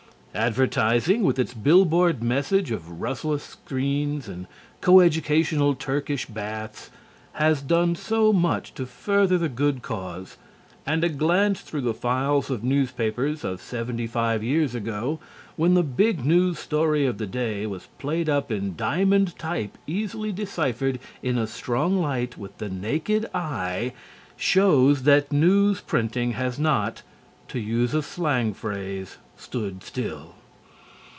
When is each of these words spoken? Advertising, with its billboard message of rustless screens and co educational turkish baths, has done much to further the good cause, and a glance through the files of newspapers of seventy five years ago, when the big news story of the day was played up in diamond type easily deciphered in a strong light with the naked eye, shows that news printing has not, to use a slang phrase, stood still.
Advertising, 0.33 1.23
with 1.23 1.37
its 1.37 1.53
billboard 1.53 2.23
message 2.23 2.71
of 2.71 3.01
rustless 3.01 3.43
screens 3.43 4.29
and 4.29 4.47
co 4.79 5.01
educational 5.01 5.75
turkish 5.75 6.25
baths, 6.25 6.89
has 7.33 7.61
done 7.61 7.97
much 8.33 8.73
to 8.73 8.85
further 8.85 9.37
the 9.37 9.49
good 9.49 9.81
cause, 9.81 10.37
and 10.85 11.03
a 11.03 11.09
glance 11.09 11.59
through 11.59 11.81
the 11.81 11.93
files 11.93 12.49
of 12.49 12.63
newspapers 12.63 13.43
of 13.43 13.61
seventy 13.61 14.07
five 14.07 14.41
years 14.41 14.73
ago, 14.73 15.19
when 15.57 15.73
the 15.73 15.83
big 15.83 16.23
news 16.25 16.57
story 16.59 17.05
of 17.05 17.17
the 17.17 17.27
day 17.27 17.65
was 17.67 17.89
played 17.99 18.29
up 18.29 18.49
in 18.53 18.77
diamond 18.77 19.37
type 19.37 19.77
easily 19.85 20.31
deciphered 20.31 20.97
in 21.21 21.37
a 21.37 21.45
strong 21.45 21.97
light 21.99 22.37
with 22.37 22.57
the 22.57 22.69
naked 22.69 23.25
eye, 23.33 23.91
shows 24.37 25.03
that 25.03 25.33
news 25.33 25.81
printing 25.81 26.31
has 26.31 26.57
not, 26.57 27.01
to 27.49 27.59
use 27.59 27.93
a 27.93 28.01
slang 28.01 28.53
phrase, 28.53 29.17
stood 29.35 29.81
still. 29.83 30.35